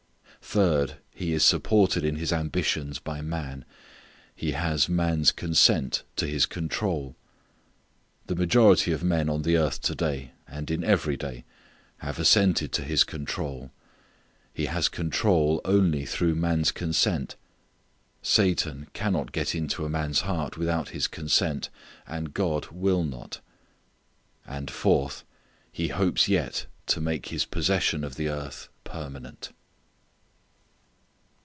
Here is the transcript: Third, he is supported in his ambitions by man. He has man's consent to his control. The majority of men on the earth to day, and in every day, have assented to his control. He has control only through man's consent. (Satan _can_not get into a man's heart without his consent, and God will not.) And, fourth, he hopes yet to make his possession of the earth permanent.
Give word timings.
Third, 0.43 0.97
he 1.11 1.31
is 1.31 1.45
supported 1.45 2.03
in 2.03 2.17
his 2.17 2.33
ambitions 2.33 2.99
by 2.99 3.21
man. 3.21 3.63
He 4.35 4.51
has 4.51 4.89
man's 4.89 5.31
consent 5.31 6.03
to 6.17 6.27
his 6.27 6.45
control. 6.45 7.15
The 8.27 8.35
majority 8.35 8.91
of 8.91 9.01
men 9.01 9.29
on 9.29 9.43
the 9.43 9.55
earth 9.55 9.79
to 9.83 9.95
day, 9.95 10.31
and 10.45 10.69
in 10.69 10.83
every 10.83 11.15
day, 11.15 11.45
have 11.99 12.19
assented 12.19 12.73
to 12.73 12.83
his 12.83 13.05
control. 13.05 13.71
He 14.53 14.65
has 14.65 14.89
control 14.89 15.61
only 15.63 16.05
through 16.05 16.35
man's 16.35 16.73
consent. 16.73 17.37
(Satan 18.21 18.89
_can_not 18.93 19.31
get 19.31 19.55
into 19.55 19.85
a 19.85 19.89
man's 19.89 20.21
heart 20.21 20.57
without 20.57 20.89
his 20.89 21.07
consent, 21.07 21.69
and 22.05 22.33
God 22.33 22.65
will 22.71 23.03
not.) 23.05 23.39
And, 24.45 24.69
fourth, 24.69 25.23
he 25.71 25.89
hopes 25.89 26.27
yet 26.27 26.65
to 26.87 26.99
make 26.99 27.27
his 27.27 27.45
possession 27.45 28.03
of 28.03 28.15
the 28.15 28.27
earth 28.27 28.67
permanent. 28.83 29.51